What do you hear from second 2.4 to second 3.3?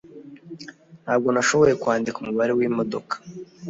wimodoka.